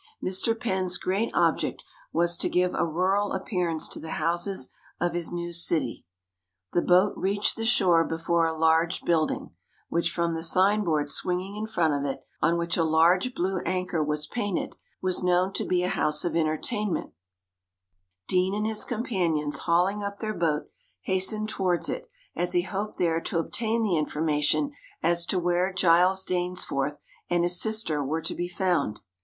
[0.23, 5.31] Mr Penn's great object was to give a rural appearance to the houses of his
[5.31, 6.07] new city.
[6.73, 9.51] The boat reached the shore before a large building,
[9.89, 13.59] which from the sign board swinging in front of it, on which a large blue
[13.59, 17.13] anchor was painted, was known to be a house of entertainment
[18.27, 20.67] Deane and his companions, hauling up their boat,
[21.01, 24.71] hastened towards it, as he hoped there to obtain the information
[25.03, 26.97] as to where Giles Dainsforth
[27.29, 28.99] and his sister were to be found.